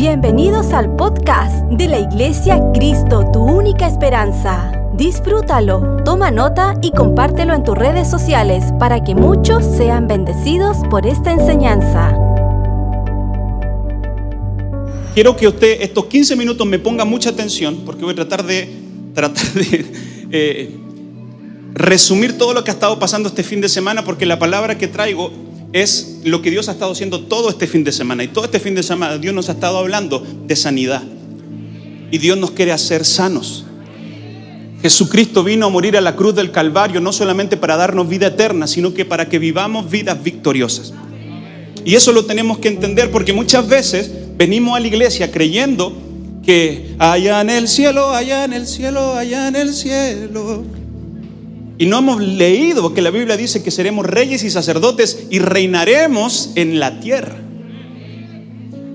[0.00, 4.72] Bienvenidos al podcast de la Iglesia Cristo, tu única esperanza.
[4.94, 11.06] Disfrútalo, toma nota y compártelo en tus redes sociales para que muchos sean bendecidos por
[11.06, 12.16] esta enseñanza.
[15.12, 18.70] Quiero que usted estos 15 minutos me ponga mucha atención porque voy a tratar de,
[19.12, 19.84] tratar de
[20.30, 20.76] eh,
[21.74, 24.88] resumir todo lo que ha estado pasando este fin de semana porque la palabra que
[24.88, 25.30] traigo
[25.72, 28.24] es lo que Dios ha estado haciendo todo este fin de semana.
[28.24, 31.02] Y todo este fin de semana Dios nos ha estado hablando de sanidad.
[32.10, 33.64] Y Dios nos quiere hacer sanos.
[34.82, 38.66] Jesucristo vino a morir a la cruz del Calvario no solamente para darnos vida eterna,
[38.66, 40.94] sino que para que vivamos vidas victoriosas.
[41.84, 45.92] Y eso lo tenemos que entender porque muchas veces venimos a la iglesia creyendo
[46.44, 50.64] que allá en el cielo, allá en el cielo, allá en el cielo
[51.80, 56.50] y no hemos leído que la Biblia dice que seremos reyes y sacerdotes y reinaremos
[56.54, 57.38] en la tierra.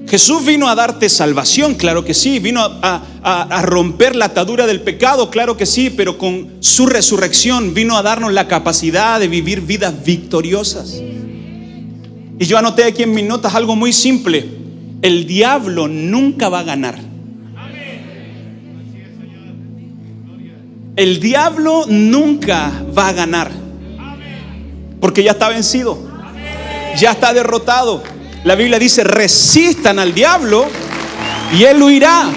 [0.08, 5.32] Jesús vino a darte salvación, claro que sí, vino a, romper la atadura del pecado,
[5.32, 10.06] claro que sí, pero con su resurrección vino a darnos la capacidad de vivir vidas
[10.06, 11.02] victoriosas.
[12.38, 14.48] Y yo anoté aquí en mis notas algo muy simple,
[15.02, 17.15] el diablo nunca va a ganar.
[20.96, 23.52] El diablo nunca va a ganar.
[25.02, 26.00] Porque ya está vencido.
[26.98, 28.02] Ya está derrotado.
[28.46, 30.66] La Biblia dice, resistan al diablo
[31.54, 32.30] y él huirá.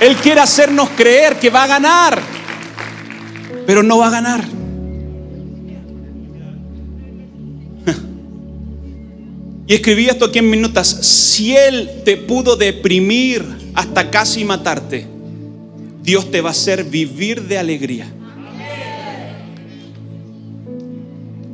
[0.00, 2.22] Él quiere hacernos creer que va a ganar,
[3.66, 4.44] pero no va a ganar.
[9.66, 10.88] Y escribí esto aquí en minutos.
[10.88, 15.17] Si él te pudo deprimir hasta casi matarte,
[16.08, 18.10] Dios te va a hacer vivir de alegría.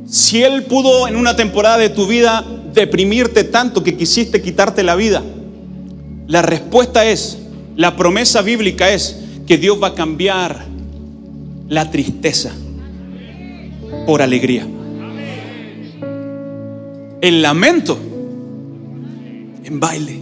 [0.07, 2.41] Si Él pudo en una temporada de tu vida
[2.73, 5.21] deprimirte tanto que quisiste quitarte la vida,
[6.27, 7.37] la respuesta es,
[7.75, 10.63] la promesa bíblica es que Dios va a cambiar
[11.67, 12.53] la tristeza
[14.07, 14.65] por alegría.
[17.19, 17.99] El lamento
[19.65, 20.21] en baile.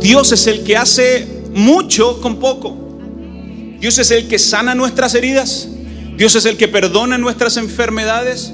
[0.00, 2.76] Dios es el que hace mucho con poco.
[3.80, 5.68] Dios es el que sana nuestras heridas.
[6.16, 8.52] Dios es el que perdona nuestras enfermedades.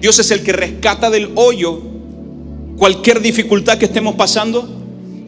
[0.00, 1.80] Dios es el que rescata del hoyo
[2.76, 4.68] cualquier dificultad que estemos pasando.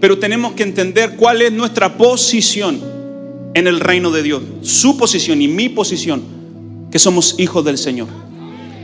[0.00, 2.80] Pero tenemos que entender cuál es nuestra posición
[3.54, 4.42] en el reino de Dios.
[4.62, 6.22] Su posición y mi posición,
[6.90, 8.08] que somos hijos del Señor.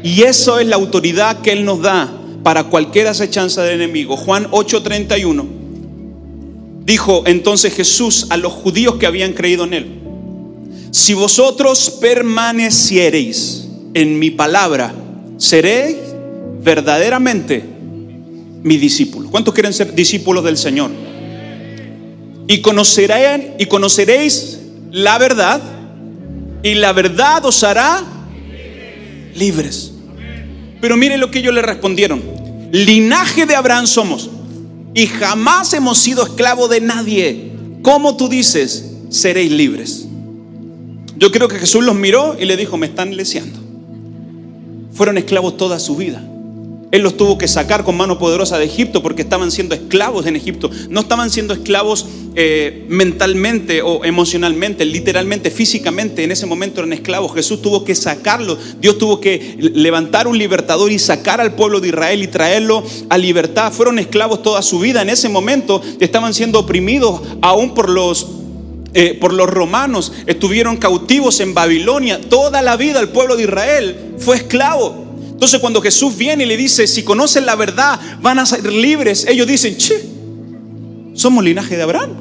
[0.03, 2.12] Y eso es la autoridad que Él nos da
[2.43, 4.16] para cualquier acechanza del enemigo.
[4.16, 5.54] Juan 8:31.
[6.84, 9.87] Dijo entonces Jesús a los judíos que habían creído en él,
[10.91, 14.94] si vosotros permaneciereis en mi palabra,
[15.39, 15.97] seréis
[16.62, 17.65] verdaderamente
[18.62, 19.31] mi discípulo.
[19.31, 20.91] ¿Cuántos quieren ser discípulos del Señor?
[22.47, 25.62] Y conocerán y conoceréis la verdad
[26.62, 28.03] y la verdad os hará
[29.34, 29.93] libres.
[30.81, 32.23] Pero miren lo que ellos le respondieron.
[32.73, 34.31] Linaje de Abraham somos
[34.94, 37.53] y jamás hemos sido esclavos de nadie.
[37.82, 40.06] ¿Cómo tú dices, seréis libres?
[41.16, 43.59] Yo creo que Jesús los miró y le dijo, me están leseando.
[44.93, 46.22] Fueron esclavos toda su vida.
[46.94, 50.37] Él los tuvo que sacar con mano poderosa de Egipto porque estaban siendo esclavos en
[50.37, 50.71] Egipto.
[50.91, 52.06] No estaban siendo esclavos
[52.37, 56.22] eh, mentalmente o emocionalmente, literalmente, físicamente.
[56.22, 57.34] En ese momento eran esclavos.
[57.34, 58.77] Jesús tuvo que sacarlos.
[58.81, 63.19] Dios tuvo que levantar un libertador y sacar al pueblo de Israel y traerlo a
[63.19, 63.72] libertad.
[63.72, 65.03] Fueron esclavos toda su vida.
[65.03, 68.28] En ese momento estaban siendo oprimidos aún por los
[68.97, 72.21] eh, por los romanos, estuvieron cautivos en Babilonia.
[72.21, 75.05] Toda la vida el pueblo de Israel fue esclavo.
[75.34, 79.27] Entonces cuando Jesús viene y le dice, si conocen la verdad, van a ser libres,
[79.28, 80.00] ellos dicen, che,
[81.15, 82.12] somos linaje de Abraham.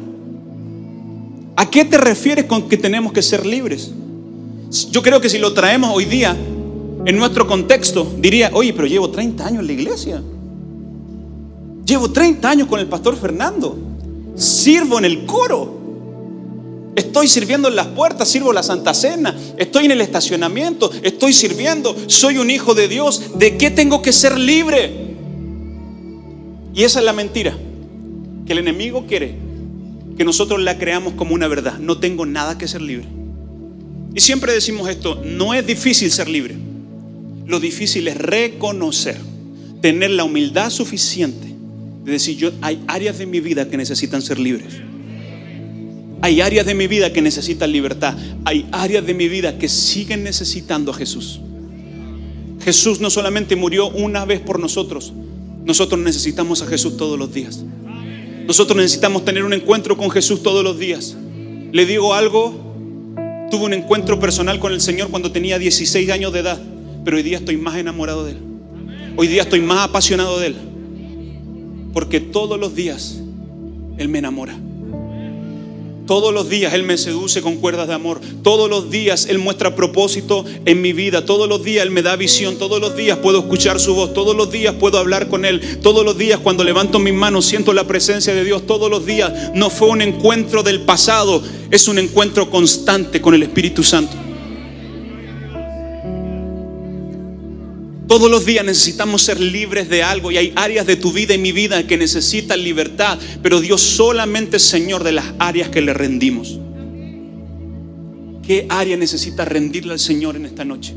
[1.56, 3.92] ¿A qué te refieres con que tenemos que ser libres?
[4.92, 6.36] Yo creo que si lo traemos hoy día
[7.06, 10.24] en nuestro contexto, diría, oye, pero llevo 30 años en la iglesia.
[11.86, 13.78] Llevo 30 años con el pastor Fernando.
[14.36, 15.83] Sirvo en el coro.
[16.96, 21.96] Estoy sirviendo en las puertas, sirvo la Santa Cena, estoy en el estacionamiento, estoy sirviendo,
[22.08, 23.38] soy un hijo de Dios.
[23.40, 24.92] ¿De qué tengo que ser libre?
[26.76, 27.58] Y esa es la mentira,
[28.46, 29.36] que el enemigo quiere
[30.18, 31.80] que nosotros la creamos como una verdad.
[31.80, 33.08] No tengo nada que ser libre.
[34.14, 36.56] Y siempre decimos esto, no es difícil ser libre.
[37.48, 39.18] Lo difícil es reconocer,
[39.82, 41.48] tener la humildad suficiente
[42.04, 44.74] de decir, yo hay áreas de mi vida que necesitan ser libres.
[46.24, 48.16] Hay áreas de mi vida que necesitan libertad.
[48.46, 51.42] Hay áreas de mi vida que siguen necesitando a Jesús.
[52.64, 55.12] Jesús no solamente murió una vez por nosotros,
[55.66, 57.66] Nosotros necesitamos a Jesús todos los días.
[58.48, 61.18] Nosotros necesitamos tener un encuentro con Jesús todos los días.
[61.74, 62.54] Le digo algo,
[63.52, 66.62] tuve un encuentro personal con el Señor cuando tenía 16 años de edad,
[67.04, 68.38] pero hoy día estoy más enamorado de Él.
[69.18, 70.56] Hoy día estoy más apasionado de Él.
[71.94, 73.20] Porque todos los días
[73.98, 74.58] Él me enamora.
[76.06, 78.20] Todos los días Él me seduce con cuerdas de amor.
[78.44, 81.26] Todos los días Él muestra propósito en mi vida.
[81.26, 82.58] Todos los días Él me da visión.
[82.58, 84.14] Todos los días puedo escuchar su voz.
[84.14, 85.80] Todos los días puedo hablar con Él.
[85.82, 88.68] Todos los días cuando levanto mis manos siento la presencia de Dios.
[88.68, 91.42] Todos los días no fue un encuentro del pasado.
[91.72, 94.23] Es un encuentro constante con el Espíritu Santo.
[98.14, 101.40] Todos los días necesitamos ser libres de algo y hay áreas de tu vida y
[101.40, 105.96] mi vida que necesitan libertad, pero Dios solamente es Señor de las áreas que le
[105.96, 106.60] rendimos.
[108.44, 110.94] ¿Qué área necesita rendirle al Señor en esta noche?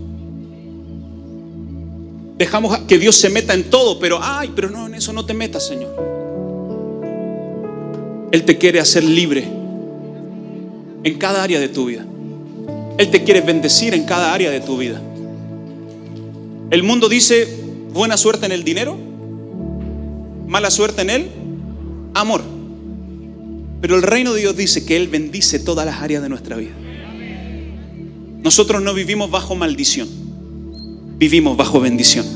[2.36, 5.32] Dejamos que Dios se meta en todo, pero ay, pero no, en eso no te
[5.32, 5.96] metas, Señor.
[8.30, 9.42] Él te quiere hacer libre
[11.02, 12.04] en cada área de tu vida.
[12.98, 15.00] Él te quiere bendecir en cada área de tu vida.
[16.70, 17.46] El mundo dice
[17.92, 18.98] buena suerte en el dinero,
[20.48, 21.28] mala suerte en el
[22.14, 22.42] amor.
[23.80, 26.72] Pero el reino de Dios dice que Él bendice todas las áreas de nuestra vida.
[28.42, 30.08] Nosotros no vivimos bajo maldición,
[31.18, 32.26] vivimos bajo bendición.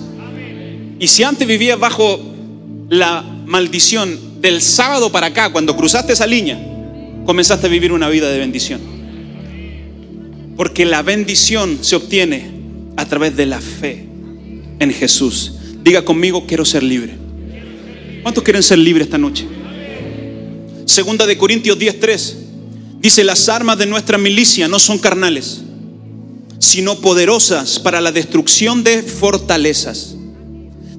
[1.01, 2.21] Y si antes vivías bajo
[2.89, 6.59] la maldición del sábado para acá, cuando cruzaste esa línea,
[7.27, 8.81] comenzaste a vivir una vida de bendición.
[10.57, 12.49] Porque la bendición se obtiene
[12.97, 14.10] a través de la fe
[14.81, 15.53] en Jesús.
[15.85, 17.17] Diga conmigo, quiero ser libre.
[18.23, 19.47] ¿Cuántos quieren ser libres esta noche?
[20.85, 22.35] Segunda de Corintios 10:3
[23.01, 25.63] dice, las armas de nuestra milicia no son carnales,
[26.59, 30.17] sino poderosas para la destrucción de fortalezas,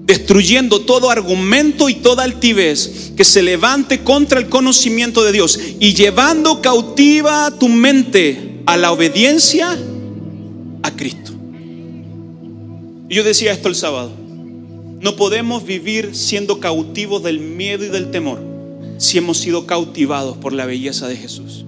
[0.05, 5.93] destruyendo todo argumento y toda altivez que se levante contra el conocimiento de Dios y
[5.93, 9.77] llevando cautiva tu mente a la obediencia
[10.81, 11.20] a Cristo.
[13.11, 14.09] Y yo decía esto el sábado.
[15.01, 18.41] No podemos vivir siendo cautivos del miedo y del temor
[18.99, 21.65] si hemos sido cautivados por la belleza de Jesús.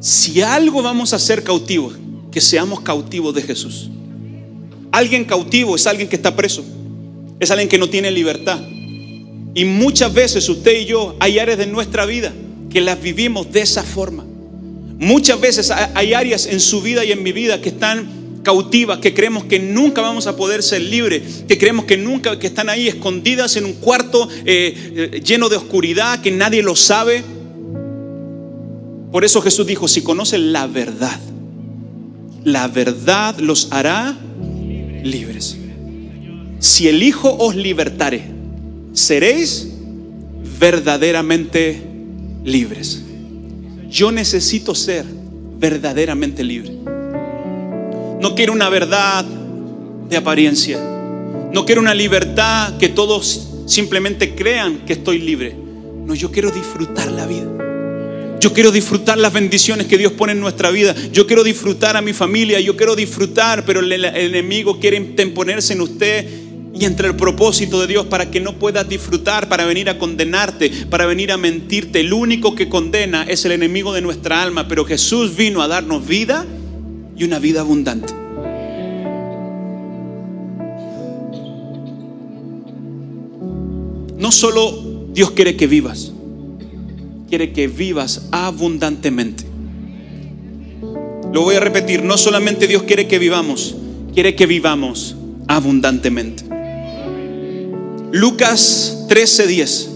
[0.00, 1.96] Si algo vamos a ser cautivos,
[2.32, 3.90] que seamos cautivos de Jesús.
[4.92, 6.64] Alguien cautivo es alguien que está preso,
[7.38, 8.62] es alguien que no tiene libertad.
[9.54, 12.32] Y muchas veces usted y yo hay áreas de nuestra vida
[12.70, 14.24] que las vivimos de esa forma.
[14.98, 19.12] Muchas veces hay áreas en su vida y en mi vida que están cautivas, que
[19.12, 22.86] creemos que nunca vamos a poder ser libres, que creemos que nunca, que están ahí
[22.86, 27.24] escondidas en un cuarto eh, eh, lleno de oscuridad, que nadie lo sabe.
[29.10, 31.18] Por eso Jesús dijo, si conocen la verdad,
[32.44, 34.16] la verdad los hará
[35.02, 35.56] libres.
[36.60, 38.22] Si el Hijo os libertare,
[38.92, 39.68] seréis
[40.60, 41.82] verdaderamente
[42.44, 43.02] libres.
[43.90, 45.04] Yo necesito ser
[45.58, 46.93] verdaderamente libre.
[48.24, 50.78] No quiero una verdad de apariencia.
[51.52, 55.54] No quiero una libertad que todos simplemente crean que estoy libre.
[56.06, 58.38] No, yo quiero disfrutar la vida.
[58.40, 60.94] Yo quiero disfrutar las bendiciones que Dios pone en nuestra vida.
[61.12, 62.60] Yo quiero disfrutar a mi familia.
[62.60, 66.26] Yo quiero disfrutar, pero el, enemigo quiere imponerse en usted
[66.74, 70.70] y entre el propósito de Dios para que no puedas disfrutar, para venir a condenarte,
[70.88, 72.00] para venir a mentirte.
[72.00, 76.06] El único que condena es el enemigo de nuestra alma, pero Jesús vino a darnos
[76.06, 76.46] vida
[77.16, 78.12] y una vida abundante.
[84.16, 86.12] No solo Dios quiere que vivas,
[87.28, 89.44] quiere que vivas abundantemente.
[91.32, 93.76] Lo voy a repetir, no solamente Dios quiere que vivamos,
[94.14, 95.16] quiere que vivamos
[95.48, 96.44] abundantemente.
[98.12, 99.90] Lucas 13:10.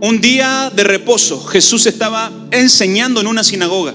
[0.00, 3.94] Un día de reposo, Jesús estaba enseñando en una sinagoga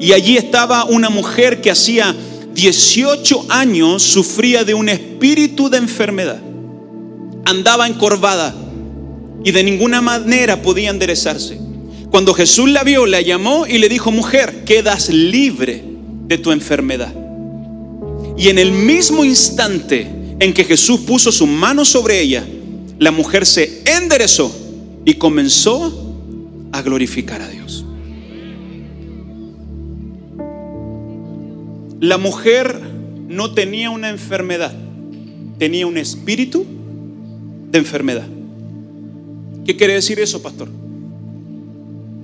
[0.00, 2.16] y allí estaba una mujer que hacía
[2.54, 6.40] 18 años sufría de un espíritu de enfermedad.
[7.44, 8.54] Andaba encorvada
[9.44, 11.60] y de ninguna manera podía enderezarse.
[12.10, 15.84] Cuando Jesús la vio, la llamó y le dijo, mujer, quedas libre
[16.26, 17.14] de tu enfermedad.
[18.36, 20.06] Y en el mismo instante
[20.40, 22.44] en que Jesús puso su mano sobre ella,
[22.98, 24.50] la mujer se enderezó
[25.04, 25.92] y comenzó
[26.72, 27.84] a glorificar a Dios.
[32.00, 32.80] La mujer
[33.28, 34.72] no tenía una enfermedad,
[35.58, 36.64] tenía un espíritu
[37.70, 38.26] de enfermedad.
[39.66, 40.68] ¿Qué quiere decir eso, pastor?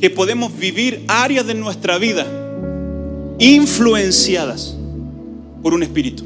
[0.01, 2.27] Que podemos vivir áreas de nuestra vida
[3.39, 4.75] influenciadas
[5.63, 6.25] por un espíritu.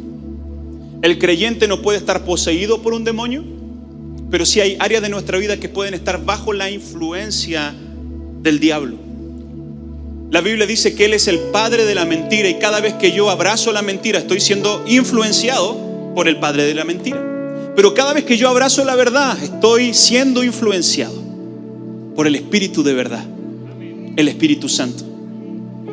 [1.03, 3.45] El creyente no puede estar poseído por un demonio,
[4.31, 7.75] Pero sí hay áreas de nuestra vida que pueden estar bajo la influencia
[8.43, 9.10] del diablo.
[10.31, 13.11] La Biblia dice que Él es el padre de la mentira y cada vez que
[13.11, 17.21] yo abrazo la mentira estoy siendo influenciado por el padre de la mentira.
[17.75, 21.21] Pero cada vez que yo abrazo la verdad estoy siendo influenciado
[22.15, 23.25] por el Espíritu de verdad,
[24.17, 25.05] el Espíritu Santo.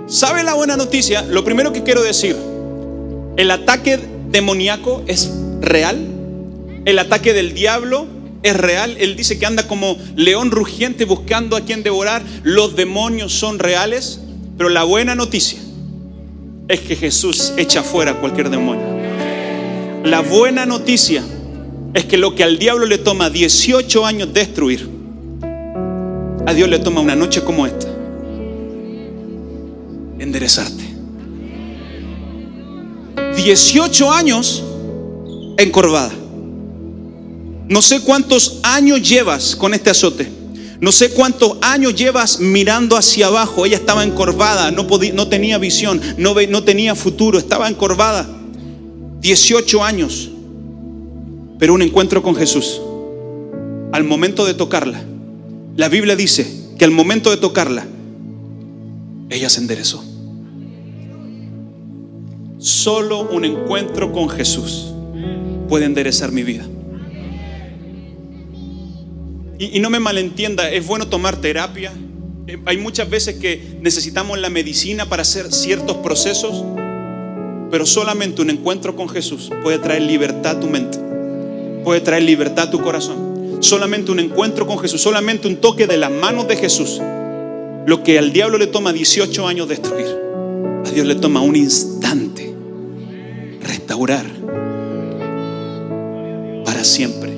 [0.07, 1.23] ¿Sabe la buena noticia?
[1.23, 2.35] Lo primero que quiero decir,
[3.37, 5.97] el ataque demoníaco es real,
[6.85, 8.07] el ataque del diablo
[8.43, 8.95] es real.
[8.99, 12.23] Él dice que anda como león rugiente buscando a quien devorar.
[12.43, 14.21] Los demonios son reales.
[14.57, 15.59] Pero la buena noticia
[16.67, 18.97] es que Jesús echa fuera cualquier demonio.
[20.03, 21.23] La buena noticia
[21.93, 24.89] es que lo que al diablo le toma 18 años destruir,
[26.45, 27.87] a Dios le toma una noche como esta.
[30.19, 30.83] Enderezarte.
[33.35, 34.63] 18 años
[35.57, 36.11] encorvada.
[37.69, 40.36] No sé cuántos años llevas con este azote.
[40.79, 43.65] No sé cuántos años llevas mirando hacia abajo.
[43.65, 48.27] Ella estaba encorvada, no, tenía visión, no, no tenía futuro, estaba encorvada.
[49.21, 50.29] 18 años.
[51.57, 52.79] Pero un encuentro con Jesús.
[53.91, 55.01] Al momento de tocarla,
[55.75, 57.87] la Biblia dice que al momento de tocarla,
[59.29, 60.03] ella se enderezó.
[62.59, 64.93] Solo un encuentro con Jesús
[65.67, 66.65] puede enderezar mi vida.
[69.59, 71.91] Y, no me malentienda, es bueno tomar terapia.
[72.45, 76.63] Eh, hay muchas veces que necesitamos la medicina para hacer ciertos procesos,
[77.71, 80.99] pero solamente un encuentro con Jesús puede traer libertad a tu mente,
[81.83, 83.57] puede traer libertad a tu corazón.
[83.59, 87.01] Solamente un encuentro con Jesús, solamente un toque de las manos de Jesús.
[87.87, 90.05] Lo que al diablo le toma 18 años destruir,
[90.85, 92.53] a Dios le toma un instante
[93.63, 94.25] restaurar
[96.63, 97.36] para siempre.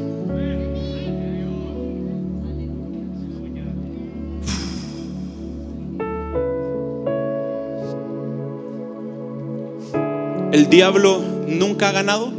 [10.59, 12.33] El diablo nunca ha ganado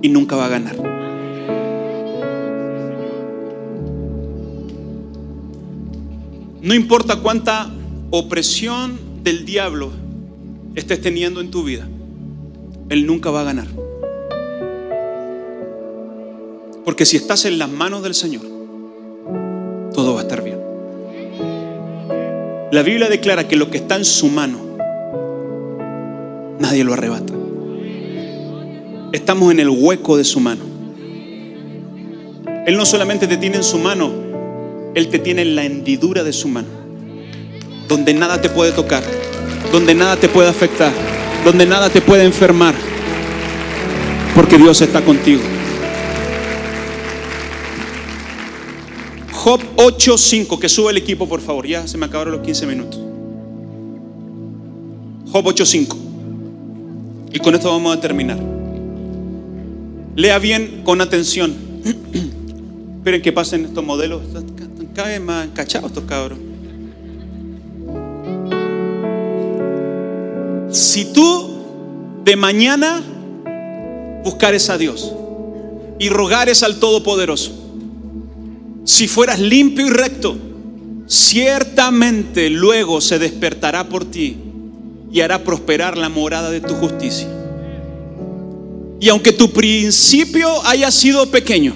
[0.00, 0.76] y nunca va a ganar.
[6.62, 7.70] No importa cuánta
[8.08, 9.90] opresión del diablo
[10.74, 11.86] estés teniendo en tu vida,
[12.88, 13.66] él nunca va a ganar.
[16.82, 18.46] Porque si estás en las manos del Señor,
[19.92, 20.58] todo va a estar bien.
[22.70, 24.71] La Biblia declara que lo que está en su mano
[26.62, 27.34] nadie lo arrebata.
[29.12, 30.64] Estamos en el hueco de su mano.
[32.66, 34.10] Él no solamente te tiene en su mano,
[34.94, 36.68] Él te tiene en la hendidura de su mano,
[37.88, 39.02] donde nada te puede tocar,
[39.72, 40.92] donde nada te puede afectar,
[41.44, 42.74] donde nada te puede enfermar,
[44.34, 45.42] porque Dios está contigo.
[49.32, 53.00] Job 8:5, que sube el equipo por favor, ya se me acabaron los 15 minutos.
[55.32, 56.01] Job 8:5.
[57.32, 58.38] Y con esto vamos a terminar.
[60.14, 61.54] Lea bien con atención.
[62.98, 64.22] Esperen que pasen estos modelos.
[64.24, 64.46] Están
[64.94, 66.38] cada más cachados estos cabros.
[70.70, 71.50] Si tú
[72.24, 73.02] de mañana
[74.24, 75.12] buscares a Dios
[75.98, 77.52] y rogares al Todopoderoso,
[78.84, 80.36] si fueras limpio y recto,
[81.06, 84.36] ciertamente luego se despertará por ti
[85.12, 87.28] y hará prosperar la morada de tu justicia.
[88.98, 91.74] Y aunque tu principio haya sido pequeño,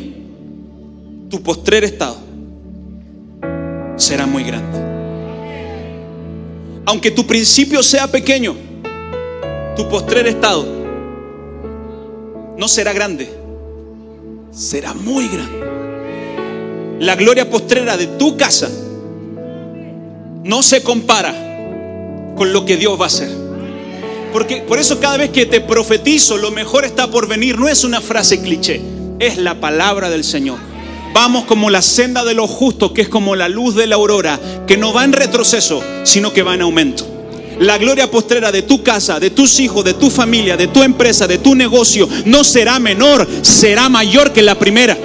[1.29, 2.17] tu postrer estado
[3.97, 4.79] será muy grande.
[6.87, 8.55] Aunque tu principio sea pequeño,
[9.77, 10.65] tu postrer estado
[12.57, 13.29] no será grande,
[14.51, 15.67] será muy grande.
[17.01, 18.71] La gloria postrera de tu casa
[20.43, 21.46] no se compara
[22.37, 23.31] con lo que Dios va a hacer.
[24.33, 27.85] Porque por eso cada vez que te profetizo, lo mejor está por venir, no es
[27.85, 28.81] una frase cliché,
[29.19, 30.59] es la palabra del Señor.
[31.15, 34.39] Vamos como la senda de los justos, que es como la luz de la aurora,
[34.67, 37.07] que no va en retroceso, sino que va en aumento.
[37.59, 41.27] La gloria postrera de tu casa, de tus hijos, de tu familia, de tu empresa,
[41.27, 44.99] de tu negocio, no será menor, será mayor que la primera.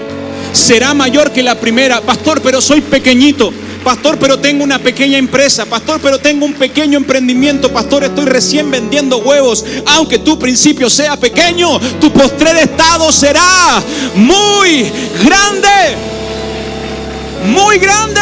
[0.52, 2.02] Será mayor que la primera.
[2.02, 3.54] Pastor, pero soy pequeñito.
[3.84, 5.66] Pastor, pero tengo una pequeña empresa.
[5.66, 7.72] Pastor, pero tengo un pequeño emprendimiento.
[7.72, 9.66] Pastor, estoy recién vendiendo huevos.
[9.86, 13.82] Aunque tu principio sea pequeño, tu postrer estado será
[14.16, 14.92] muy
[15.24, 15.96] grande.
[17.52, 18.22] Muy grande.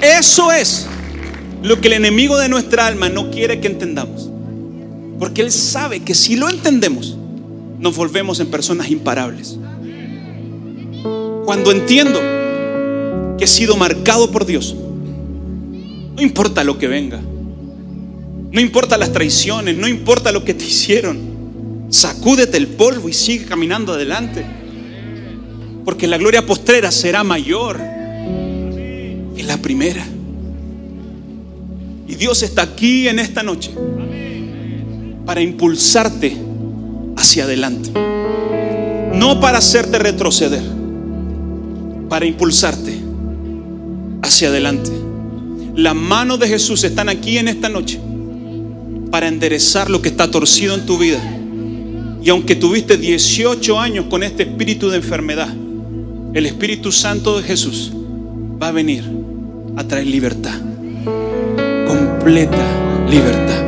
[0.00, 0.86] Eso es
[1.62, 4.30] lo que el enemigo de nuestra alma no quiere que entendamos.
[5.18, 7.16] Porque él sabe que si lo entendemos,
[7.78, 9.56] nos volvemos en personas imparables.
[11.44, 12.43] Cuando entiendo
[13.38, 14.74] que he sido marcado por Dios,
[16.16, 21.18] no importa lo que venga, no importa las traiciones, no importa lo que te hicieron,
[21.90, 24.44] sacúdete el polvo y sigue caminando adelante,
[25.84, 27.78] porque la gloria postrera será mayor
[29.36, 30.04] que la primera.
[32.06, 33.72] Y Dios está aquí en esta noche
[35.26, 36.36] para impulsarte
[37.16, 37.90] hacia adelante.
[39.14, 40.62] No para hacerte retroceder,
[42.08, 42.93] para impulsarte
[44.24, 44.90] hacia adelante.
[45.76, 48.00] Las manos de Jesús están aquí en esta noche
[49.10, 51.22] para enderezar lo que está torcido en tu vida.
[52.22, 55.52] Y aunque tuviste 18 años con este espíritu de enfermedad,
[56.32, 57.92] el Espíritu Santo de Jesús
[58.60, 59.04] va a venir
[59.76, 60.58] a traer libertad,
[61.86, 63.63] completa libertad.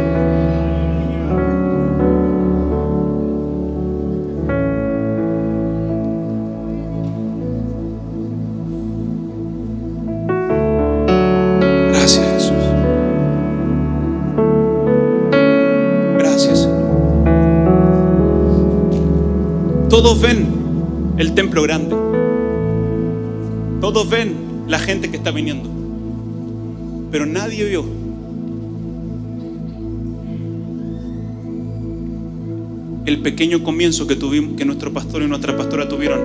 [33.06, 36.20] El pequeño comienzo que tuvimos, que nuestro pastor y nuestra pastora tuvieron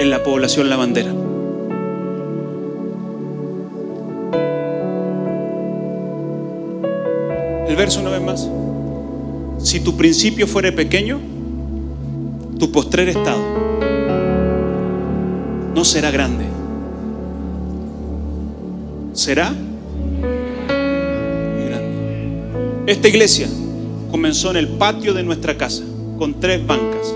[0.00, 1.14] en la población lavandera.
[7.68, 8.48] El verso una vez más.
[9.58, 11.20] Si tu principio fuere pequeño,
[12.58, 13.40] tu postrer estado
[15.72, 16.44] no será grande.
[19.12, 19.52] Será
[21.68, 22.82] grande.
[22.86, 23.48] Esta iglesia
[24.10, 25.84] comenzó en el patio de nuestra casa
[26.18, 27.14] con tres bancas.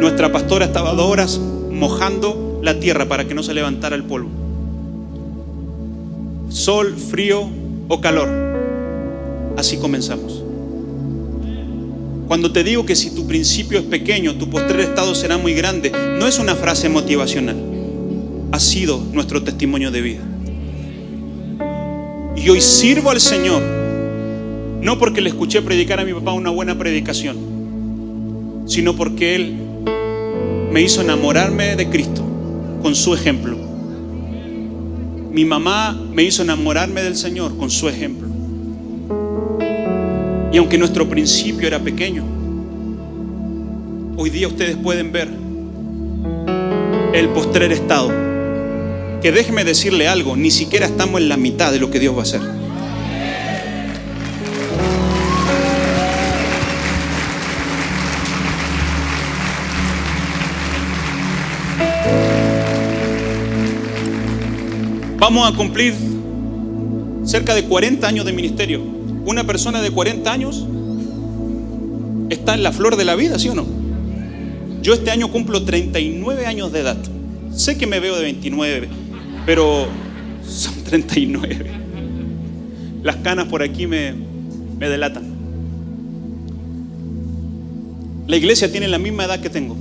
[0.00, 1.40] Nuestra pastora estaba dos horas
[1.70, 4.30] mojando la tierra para que no se levantara el polvo.
[6.48, 7.48] Sol, frío
[7.88, 8.28] o calor.
[9.56, 10.44] Así comenzamos.
[12.28, 15.90] Cuando te digo que si tu principio es pequeño, tu postrer estado será muy grande,
[15.90, 17.56] no es una frase motivacional.
[18.52, 20.20] Ha sido nuestro testimonio de vida.
[22.36, 23.62] Y hoy sirvo al Señor,
[24.80, 29.54] no porque le escuché predicar a mi papá una buena predicación, sino porque Él
[30.70, 32.22] me hizo enamorarme de Cristo
[32.82, 33.56] con su ejemplo.
[35.32, 38.28] Mi mamá me hizo enamorarme del Señor con su ejemplo.
[40.52, 42.24] Y aunque nuestro principio era pequeño,
[44.16, 45.28] hoy día ustedes pueden ver
[47.12, 48.10] el postrer estado.
[49.20, 52.20] Que déjeme decirle algo, ni siquiera estamos en la mitad de lo que Dios va
[52.20, 52.57] a hacer.
[65.30, 65.92] Vamos a cumplir
[67.22, 68.80] cerca de 40 años de ministerio.
[69.26, 70.66] Una persona de 40 años
[72.30, 73.66] está en la flor de la vida, ¿sí o no?
[74.80, 76.96] Yo este año cumplo 39 años de edad.
[77.54, 78.88] Sé que me veo de 29,
[79.44, 79.86] pero
[80.48, 81.72] son 39.
[83.02, 84.14] Las canas por aquí me,
[84.78, 85.24] me delatan.
[88.26, 89.76] La iglesia tiene la misma edad que tengo.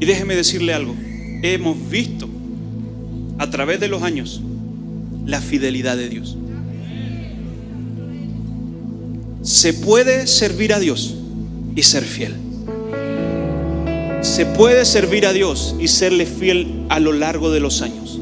[0.00, 0.94] Y déjeme decirle algo.
[1.42, 2.28] Hemos visto
[3.38, 4.40] a través de los años
[5.26, 6.36] la fidelidad de Dios.
[9.42, 11.16] Se puede servir a Dios
[11.74, 12.34] y ser fiel.
[14.20, 18.20] Se puede servir a Dios y serle fiel a lo largo de los años.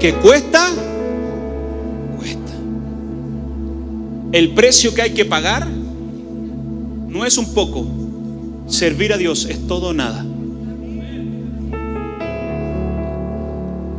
[0.00, 0.66] ¿Qué cuesta?
[2.16, 2.52] Cuesta.
[4.32, 7.86] El precio que hay que pagar no es un poco.
[8.66, 10.24] Servir a Dios es todo o nada.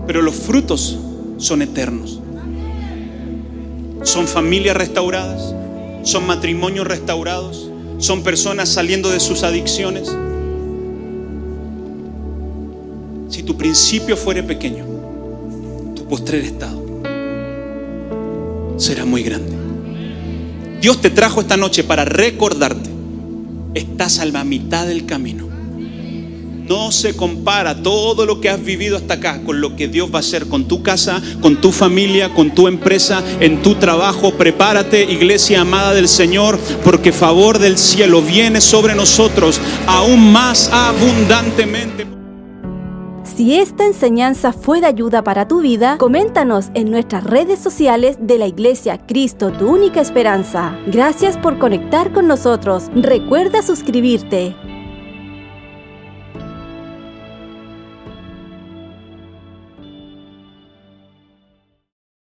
[0.10, 0.98] Pero los frutos
[1.38, 2.20] son eternos.
[4.02, 5.54] Son familias restauradas,
[6.02, 7.70] son matrimonios restaurados,
[8.00, 10.12] son personas saliendo de sus adicciones.
[13.30, 14.84] Si tu principio fuere pequeño,
[15.96, 16.84] tu postrer estado
[18.78, 19.52] será muy grande.
[20.82, 22.90] Dios te trajo esta noche para recordarte,
[23.76, 25.59] estás a la mitad del camino.
[26.70, 30.18] No se compara todo lo que has vivido hasta acá con lo que Dios va
[30.18, 34.36] a hacer con tu casa, con tu familia, con tu empresa, en tu trabajo.
[34.36, 42.06] Prepárate, iglesia amada del Señor, porque favor del cielo viene sobre nosotros aún más abundantemente.
[43.24, 48.38] Si esta enseñanza fue de ayuda para tu vida, coméntanos en nuestras redes sociales de
[48.38, 50.78] la Iglesia Cristo, tu única esperanza.
[50.86, 52.92] Gracias por conectar con nosotros.
[52.94, 54.56] Recuerda suscribirte.